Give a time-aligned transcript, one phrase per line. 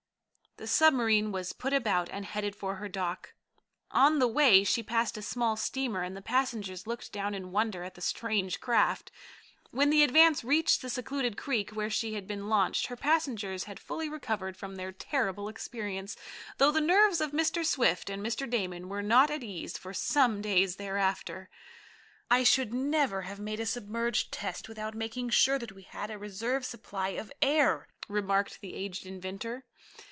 [0.57, 3.33] The submarine was put about and headed for her dock.
[3.89, 7.83] On the way she passed a small steamer, and the passengers looked down in wonder
[7.83, 9.11] at the strange craft.
[9.71, 13.79] When the Advance reached the secluded creek where she had been launched, her passengers had
[13.79, 16.15] fully recovered from their terrible experience,
[16.57, 17.65] though the nerves of Mr.
[17.65, 18.47] Swift and Mr.
[18.47, 21.49] Damon were not at ease for some days thereafter.
[22.29, 26.19] "I should never have made a submerged test without making sure that we had a
[26.19, 29.63] reserve supply of air," remarked the aged inventor.